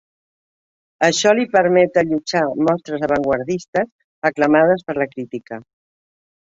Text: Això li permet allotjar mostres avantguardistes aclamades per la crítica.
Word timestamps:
Això 1.07 1.33
li 1.39 1.45
permet 1.57 1.99
allotjar 2.03 2.43
mostres 2.69 3.05
avantguardistes 3.11 3.93
aclamades 4.33 4.89
per 4.91 4.99
la 5.03 5.11
crítica. 5.15 5.65